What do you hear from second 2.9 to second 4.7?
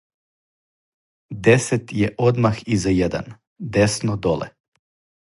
један. Десно доле.